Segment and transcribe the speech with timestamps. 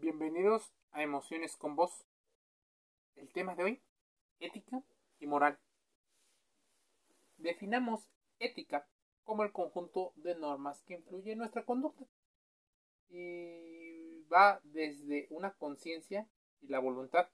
[0.00, 2.06] Bienvenidos a Emociones con Vos.
[3.16, 3.82] El tema de hoy,
[4.38, 4.82] ética
[5.18, 5.58] y moral.
[7.36, 8.08] Definamos
[8.38, 8.88] ética
[9.24, 12.06] como el conjunto de normas que influyen en nuestra conducta.
[13.10, 16.26] Y va desde una conciencia
[16.62, 17.28] y la voluntad.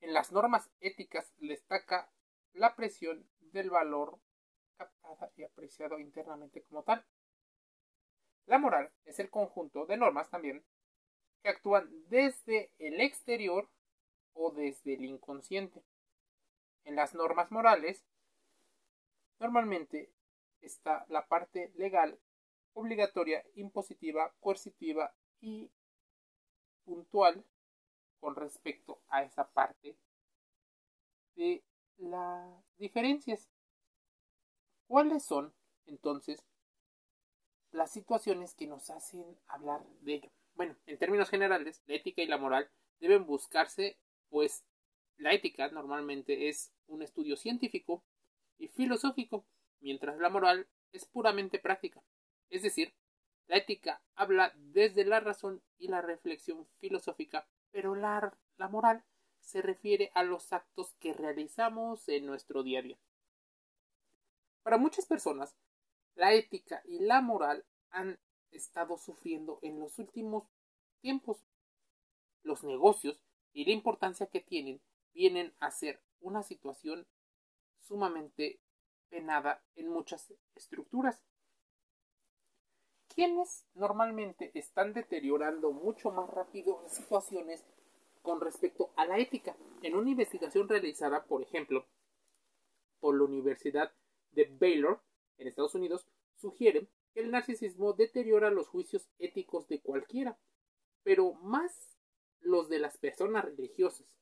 [0.00, 2.12] En las normas éticas destaca
[2.52, 4.20] la presión del valor
[4.76, 7.06] captada y apreciado internamente como tal.
[8.48, 10.64] La moral es el conjunto de normas también
[11.42, 13.68] que actúan desde el exterior
[14.32, 15.84] o desde el inconsciente.
[16.84, 18.06] En las normas morales,
[19.38, 20.10] normalmente
[20.62, 22.18] está la parte legal,
[22.72, 25.70] obligatoria, impositiva, coercitiva y
[26.86, 27.44] puntual
[28.18, 29.94] con respecto a esa parte
[31.36, 31.62] de
[31.98, 33.46] las diferencias.
[34.86, 35.52] ¿Cuáles son
[35.84, 36.47] entonces
[37.70, 40.30] las situaciones que nos hacen hablar de ello?
[40.54, 44.64] Bueno, en términos generales, la ética y la moral deben buscarse, pues
[45.16, 48.04] la ética normalmente es un estudio científico
[48.58, 49.46] y filosófico,
[49.80, 52.02] mientras la moral es puramente práctica.
[52.50, 52.94] Es decir,
[53.46, 59.04] la ética habla desde la razón y la reflexión filosófica, pero la, la moral
[59.40, 62.98] se refiere a los actos que realizamos en nuestro día a día.
[64.62, 65.56] Para muchas personas,
[66.18, 68.18] la ética y la moral han
[68.50, 70.44] estado sufriendo en los últimos
[71.00, 71.38] tiempos.
[72.42, 74.80] Los negocios y la importancia que tienen
[75.14, 77.06] vienen a ser una situación
[77.78, 78.60] sumamente
[79.08, 81.22] penada en muchas estructuras.
[83.14, 87.64] Quienes normalmente están deteriorando mucho más rápido situaciones
[88.22, 89.56] con respecto a la ética.
[89.82, 91.86] En una investigación realizada, por ejemplo,
[92.98, 93.92] por la Universidad
[94.32, 95.00] de Baylor
[95.38, 100.38] en Estados Unidos, sugieren que el narcisismo deteriora los juicios éticos de cualquiera,
[101.02, 101.96] pero más
[102.40, 104.18] los de las personas religiosas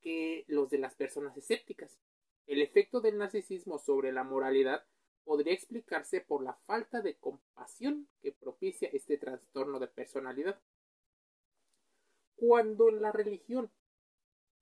[0.00, 1.98] que los de las personas escépticas.
[2.46, 4.86] El efecto del narcisismo sobre la moralidad
[5.24, 10.58] podría explicarse por la falta de compasión que propicia este trastorno de personalidad.
[12.36, 13.70] Cuando en la religión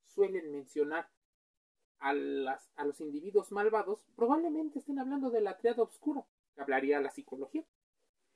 [0.07, 1.09] suelen mencionar
[2.01, 7.65] a, los individuos malvados, probablemente estén hablando de la triada oscura, que hablaría la psicología.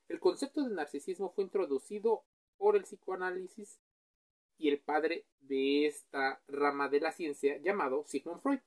[0.09, 2.25] El concepto de narcisismo fue introducido
[2.56, 3.81] por el psicoanálisis
[4.59, 8.60] y el padre de esta rama de la ciencia llamado Sigmund Freud,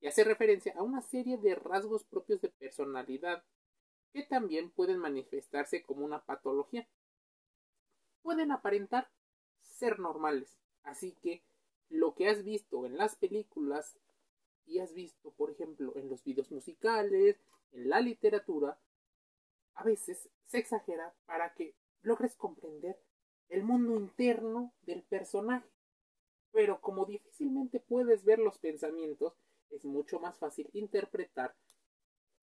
[0.00, 3.42] y hace referencia a una serie de rasgos propios de personalidad
[4.12, 6.86] que también pueden manifestarse como una patología.
[8.22, 9.10] Pueden aparentar
[9.62, 11.42] ser normales, así que
[11.88, 13.98] lo que has visto en las películas
[14.66, 17.36] y has visto, por ejemplo, en los videos musicales,
[17.72, 18.78] en la literatura,
[19.74, 22.98] a veces se exagera para que logres comprender
[23.48, 25.68] el mundo interno del personaje.
[26.52, 29.34] Pero como difícilmente puedes ver los pensamientos,
[29.70, 31.54] es mucho más fácil interpretar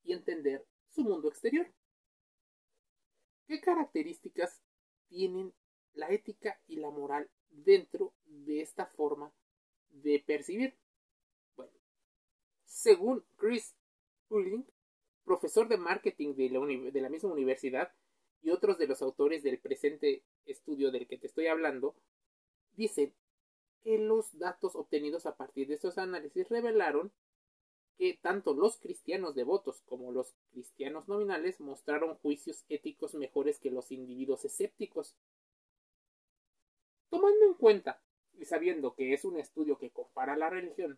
[0.03, 1.71] y entender su mundo exterior.
[3.47, 4.61] ¿Qué características
[5.07, 5.53] tienen
[5.93, 9.33] la ética y la moral dentro de esta forma
[9.89, 10.80] de percibir?
[12.71, 13.75] Según Chris
[14.29, 14.65] Pulling,
[15.25, 17.91] profesor de marketing de la, de la misma universidad,
[18.41, 21.95] y otros de los autores del presente estudio del que te estoy hablando,
[22.77, 23.13] dicen
[23.83, 27.11] que los datos obtenidos a partir de estos análisis revelaron
[27.97, 33.91] que tanto los cristianos devotos como los cristianos nominales mostraron juicios éticos mejores que los
[33.91, 35.13] individuos escépticos.
[37.09, 38.01] Tomando en cuenta
[38.39, 40.97] y sabiendo que es un estudio que compara la religión,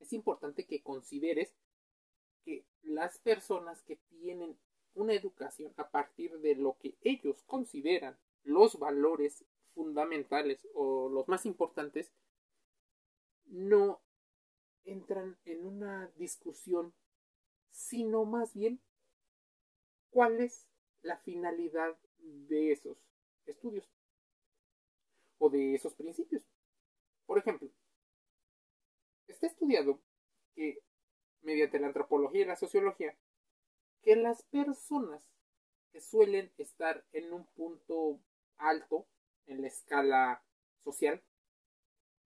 [0.00, 1.54] es importante que consideres
[2.44, 4.58] que las personas que tienen
[4.94, 9.44] una educación a partir de lo que ellos consideran los valores
[9.74, 12.10] fundamentales o los más importantes,
[13.46, 14.00] no
[14.84, 16.94] entran en una discusión,
[17.70, 18.80] sino más bien
[20.10, 20.66] cuál es
[21.02, 22.98] la finalidad de esos
[23.46, 23.88] estudios
[25.38, 26.42] o de esos principios.
[27.26, 27.70] Por ejemplo,
[29.40, 29.98] está estudiado
[30.54, 30.82] que
[31.40, 33.16] mediante la antropología y la sociología
[34.02, 35.22] que las personas
[35.92, 38.20] que suelen estar en un punto
[38.58, 39.06] alto
[39.46, 40.42] en la escala
[40.84, 41.22] social,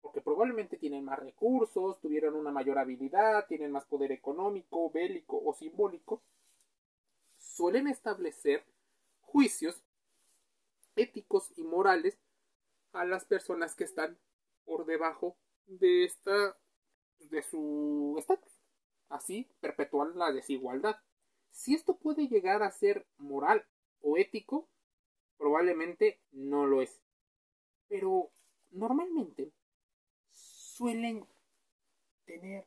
[0.02, 5.54] porque probablemente tienen más recursos, tuvieron una mayor habilidad, tienen más poder económico, bélico o
[5.56, 6.22] simbólico,
[7.40, 8.64] suelen establecer
[9.22, 9.84] juicios
[10.96, 12.20] éticos y morales
[12.94, 14.18] a las personas que están
[14.64, 15.36] por debajo
[15.66, 16.56] de esta
[17.20, 18.52] de su estatus.
[19.10, 20.98] Así perpetuar la desigualdad.
[21.52, 23.66] Si esto puede llegar a ser moral
[24.02, 24.70] o ético,
[25.38, 27.02] probablemente no lo es.
[27.88, 28.32] Pero
[28.72, 29.52] normalmente
[30.32, 31.26] suelen
[32.26, 32.66] tener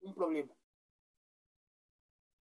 [0.00, 0.54] un problema.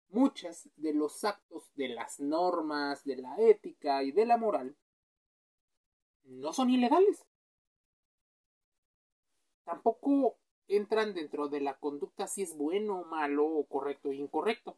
[0.08, 4.76] Muchas de los actos de las normas, de la ética y de la moral
[6.24, 7.24] no son ilegales.
[9.64, 10.38] Tampoco
[10.68, 14.76] entran dentro de la conducta si es bueno, malo o correcto e incorrecto.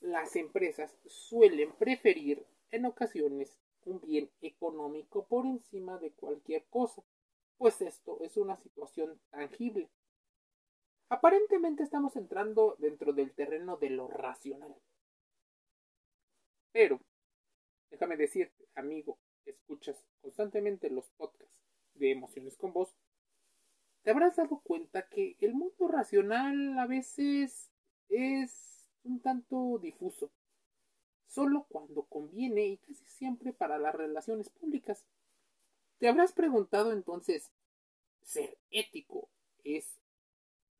[0.00, 7.02] Las empresas suelen preferir en ocasiones un bien económico por encima de cualquier cosa,
[7.56, 9.88] pues esto es una situación tangible.
[11.08, 14.74] Aparentemente estamos entrando dentro del terreno de lo racional.
[16.72, 17.00] Pero,
[17.90, 21.62] déjame decirte, amigo, escuchas constantemente los podcasts
[21.94, 22.94] de emociones con vos,
[24.06, 27.72] te habrás dado cuenta que el mundo racional a veces
[28.08, 30.30] es un tanto difuso,
[31.26, 35.04] solo cuando conviene y casi siempre para las relaciones públicas.
[35.98, 37.50] Te habrás preguntado entonces,
[38.22, 39.28] ¿ser ético
[39.64, 39.98] es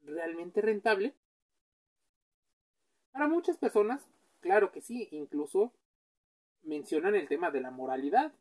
[0.03, 1.13] realmente rentable?
[3.11, 4.07] Para muchas personas,
[4.39, 5.73] claro que sí, incluso
[6.63, 8.33] mencionan el tema de la moralidad.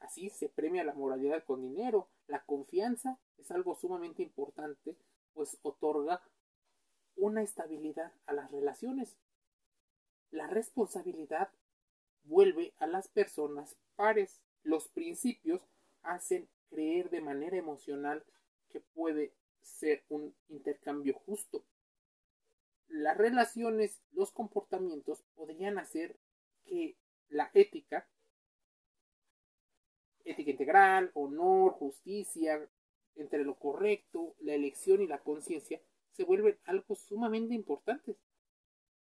[0.00, 2.08] Así se premia la moralidad con dinero.
[2.26, 4.96] La confianza es algo sumamente importante,
[5.34, 6.22] pues otorga
[7.16, 9.16] una estabilidad a las relaciones.
[10.30, 11.50] La responsabilidad
[12.24, 14.40] vuelve a las personas pares.
[14.62, 15.62] Los principios
[16.02, 18.24] hacen creer de manera emocional
[18.68, 21.64] que puede ser un intercambio justo.
[22.88, 26.18] Las relaciones, los comportamientos podrían hacer
[26.64, 26.96] que
[27.28, 28.08] la ética,
[30.24, 32.68] ética integral, honor, justicia,
[33.16, 35.80] entre lo correcto, la elección y la conciencia,
[36.12, 38.16] se vuelven algo sumamente importantes.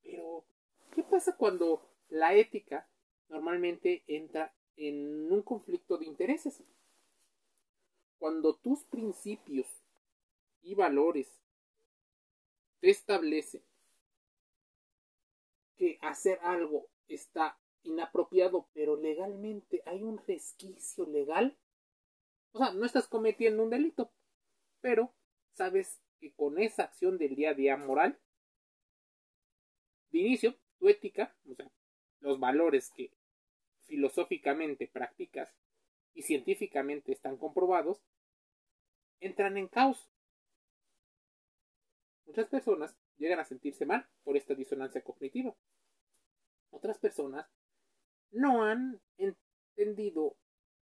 [0.03, 0.45] Pero,
[0.95, 2.89] ¿qué pasa cuando la ética
[3.29, 6.63] normalmente entra en un conflicto de intereses?
[8.19, 9.67] Cuando tus principios
[10.63, 11.29] y valores
[12.81, 13.63] te establecen
[15.77, 21.57] que hacer algo está inapropiado, pero legalmente hay un resquicio legal,
[22.53, 24.13] o sea, no estás cometiendo un delito,
[24.81, 25.13] pero
[25.55, 28.19] sabes que con esa acción del día a día moral,
[30.11, 31.71] de inicio, tu ética, o sea,
[32.21, 33.13] los valores que
[33.87, 35.55] filosóficamente practicas
[36.15, 38.03] y científicamente están comprobados,
[39.21, 40.11] entran en caos.
[42.27, 45.55] Muchas personas llegan a sentirse mal por esta disonancia cognitiva.
[46.71, 47.47] Otras personas
[48.33, 50.37] no han entendido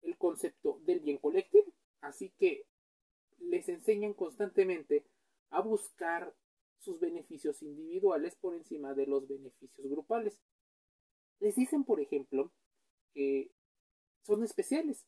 [0.03, 2.67] el concepto del bien colectivo, así que
[3.39, 5.05] les enseñan constantemente
[5.51, 6.35] a buscar
[6.79, 10.39] sus beneficios individuales por encima de los beneficios grupales.
[11.41, 12.53] Les dicen, por ejemplo,
[13.15, 13.51] que
[14.23, 15.07] son especiales.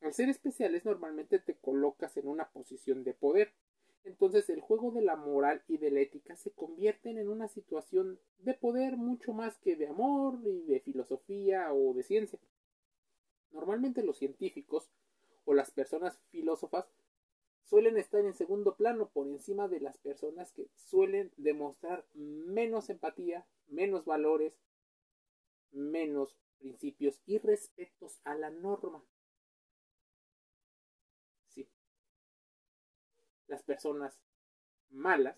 [0.00, 3.54] Al ser especiales normalmente te colocas en una posición de poder
[4.08, 8.18] entonces el juego de la moral y de la ética se convierten en una situación
[8.38, 12.38] de poder mucho más que de amor y de filosofía o de ciencia.
[13.52, 14.90] Normalmente los científicos
[15.44, 16.86] o las personas filósofas
[17.64, 23.46] suelen estar en segundo plano por encima de las personas que suelen demostrar menos empatía,
[23.68, 24.54] menos valores,
[25.70, 29.04] menos principios y respetos a la norma.
[33.48, 34.18] Las personas
[34.90, 35.36] malas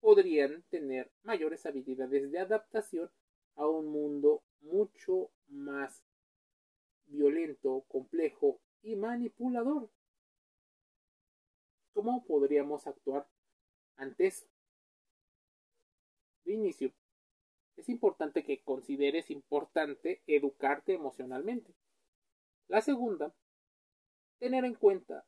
[0.00, 3.10] podrían tener mayores habilidades de adaptación
[3.56, 6.02] a un mundo mucho más
[7.06, 9.90] violento, complejo y manipulador.
[11.92, 13.28] ¿Cómo podríamos actuar
[13.96, 14.46] ante eso?
[16.44, 16.92] De inicio,
[17.76, 21.74] es importante que consideres importante educarte emocionalmente.
[22.68, 23.34] La segunda,
[24.38, 25.26] tener en cuenta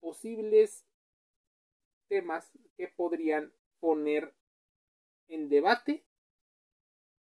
[0.00, 0.84] posibles
[2.14, 4.36] temas que podrían poner
[5.26, 6.04] en debate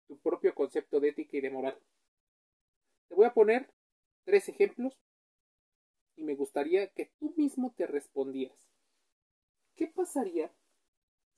[0.05, 1.79] tu propio concepto de ética y de moral.
[3.07, 3.73] Te voy a poner
[4.23, 4.95] tres ejemplos
[6.15, 8.69] y me gustaría que tú mismo te respondieras.
[9.75, 10.53] ¿Qué pasaría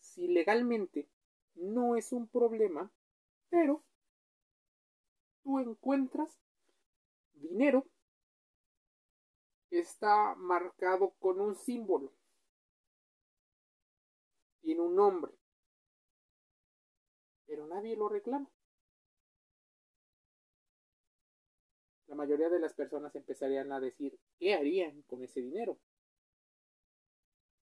[0.02, 1.08] si legalmente
[1.54, 2.92] no es un problema,
[3.50, 3.86] pero
[5.44, 6.38] tú encuentras
[7.36, 7.88] dinero
[9.70, 12.12] que está marcado con un símbolo?
[14.66, 15.32] Tiene un nombre,
[17.46, 18.50] pero nadie lo reclama.
[22.08, 25.78] La mayoría de las personas empezarían a decir, ¿qué harían con ese dinero?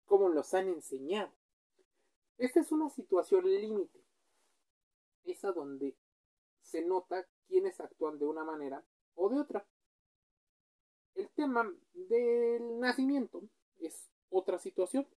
[0.04, 1.32] ¿Cómo los han enseñado?
[2.38, 4.00] Esta es una situación límite.
[5.24, 5.96] Esa donde
[6.60, 8.84] se nota quienes actúan de una manera
[9.16, 9.66] o de otra.
[11.16, 13.42] El tema del nacimiento
[13.80, 15.08] es otra situación,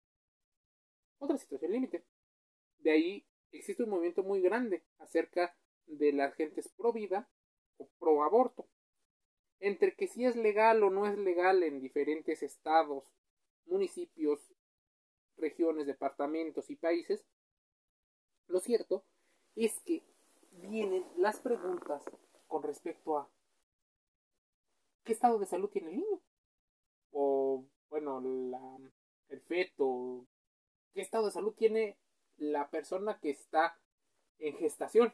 [1.25, 2.05] otra situación límite.
[2.79, 7.29] De ahí existe un movimiento muy grande acerca de las gentes pro vida
[7.79, 8.67] o pro aborto.
[9.61, 13.05] Entre que si es legal o no es legal en diferentes estados,
[13.67, 14.41] municipios,
[15.37, 17.25] regiones, departamentos y países,
[18.47, 19.05] lo cierto
[19.57, 20.03] es que
[20.69, 22.03] vienen las preguntas
[22.47, 23.31] con respecto a
[25.05, 26.21] qué estado de salud tiene el niño.
[27.13, 28.91] O, bueno, la,
[29.29, 30.27] el feto.
[30.95, 31.99] ¿Qué estado de salud tiene
[32.37, 33.77] la persona que está
[34.39, 35.13] en gestación?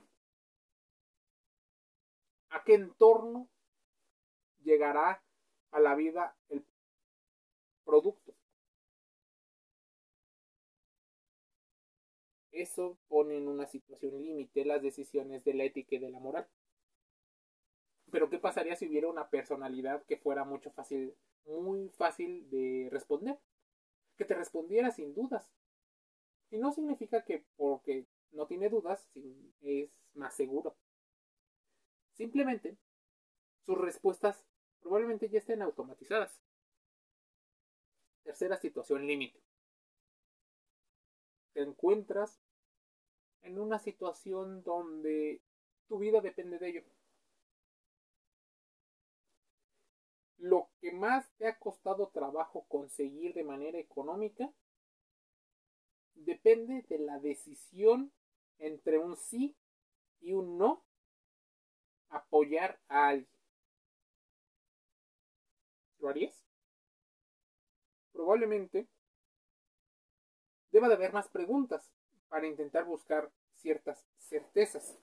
[2.50, 3.48] ¿A qué entorno
[4.62, 5.22] llegará
[5.70, 6.62] a la vida el
[7.82, 8.34] producto?
[12.52, 16.46] Eso pone en una situación límite las decisiones de la ética y de la moral.
[18.12, 21.14] Pero ¿qué pasaría si hubiera una personalidad que fuera mucho fácil,
[21.46, 23.38] muy fácil de responder?
[24.18, 25.50] Que te respondiera sin dudas.
[26.50, 29.08] Y no significa que porque no tiene dudas
[29.62, 30.76] es más seguro.
[32.14, 32.76] Simplemente
[33.64, 34.44] sus respuestas
[34.80, 36.42] probablemente ya estén automatizadas.
[38.24, 39.40] Tercera situación límite.
[41.52, 42.40] Te encuentras
[43.42, 45.40] en una situación donde
[45.88, 46.84] tu vida depende de ello.
[50.38, 54.52] Lo que más te ha costado trabajo conseguir de manera económica
[56.24, 58.12] depende de la decisión
[58.58, 59.56] entre un sí
[60.20, 60.84] y un no
[62.10, 63.28] apoyar a alguien.
[65.98, 66.34] ¿Lo harías?
[68.12, 68.88] Probablemente
[70.72, 71.90] deba de haber más preguntas
[72.28, 74.98] para intentar buscar ciertas certezas.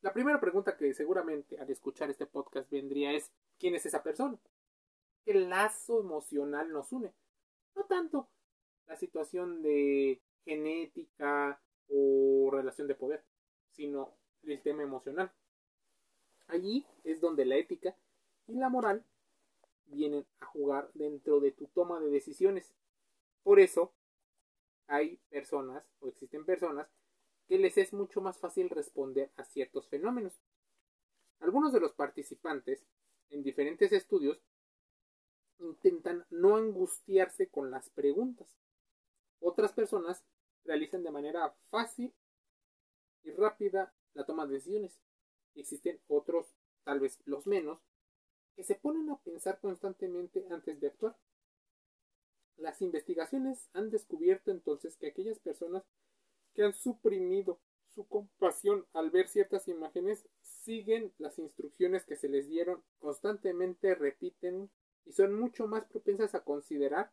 [0.00, 4.38] La primera pregunta que seguramente al escuchar este podcast vendría es ¿quién es esa persona?
[5.24, 7.12] ¿Qué lazo emocional nos une?
[7.74, 8.28] No tanto
[8.88, 13.22] la situación de genética o relación de poder,
[13.70, 15.30] sino el tema emocional.
[16.48, 17.94] Allí es donde la ética
[18.46, 19.04] y la moral
[19.86, 22.74] vienen a jugar dentro de tu toma de decisiones.
[23.42, 23.92] Por eso
[24.86, 26.88] hay personas o existen personas
[27.46, 30.40] que les es mucho más fácil responder a ciertos fenómenos.
[31.40, 32.84] Algunos de los participantes
[33.30, 34.40] en diferentes estudios
[35.58, 38.48] intentan no angustiarse con las preguntas.
[39.40, 40.24] Otras personas
[40.64, 42.14] realizan de manera fácil
[43.22, 44.98] y rápida la toma de decisiones.
[45.54, 46.54] Existen otros,
[46.84, 47.80] tal vez los menos,
[48.54, 51.16] que se ponen a pensar constantemente antes de actuar.
[52.56, 55.84] Las investigaciones han descubierto entonces que aquellas personas
[56.54, 62.48] que han suprimido su compasión al ver ciertas imágenes siguen las instrucciones que se les
[62.48, 64.70] dieron, constantemente repiten
[65.06, 67.12] y son mucho más propensas a considerar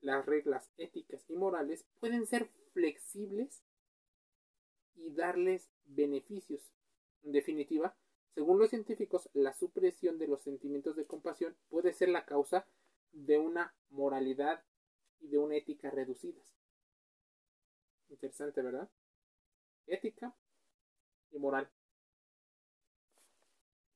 [0.00, 3.62] las reglas éticas y morales pueden ser flexibles
[4.94, 6.72] y darles beneficios.
[7.22, 7.96] En definitiva,
[8.34, 12.66] según los científicos, la supresión de los sentimientos de compasión puede ser la causa
[13.12, 14.64] de una moralidad
[15.20, 16.46] y de una ética reducidas.
[18.08, 18.88] Interesante, ¿verdad?
[19.86, 20.34] Ética
[21.30, 21.70] y moral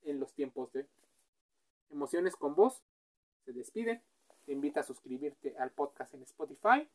[0.03, 0.87] en los tiempos de
[1.91, 2.85] emociones con voz.
[3.45, 4.03] Se despide.
[4.45, 6.89] Te invita a suscribirte al podcast en Spotify.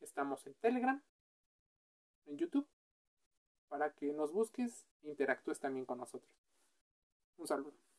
[0.00, 1.02] Estamos en Telegram,
[2.26, 2.66] en YouTube,
[3.68, 6.32] para que nos busques e interactúes también con nosotros.
[7.36, 7.91] Un saludo.